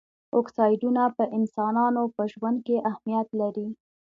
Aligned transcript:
اکسایډونه 0.39 1.03
په 1.17 1.23
انسانانو 1.37 2.03
په 2.15 2.23
ژوند 2.33 2.57
کې 2.67 2.77
اهمیت 2.91 3.27
لري. 3.41 3.67